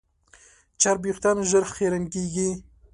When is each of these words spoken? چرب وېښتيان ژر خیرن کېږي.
چرب 0.81 1.01
وېښتيان 1.05 1.37
ژر 1.49 1.63
خیرن 1.75 2.03
کېږي. 2.13 2.49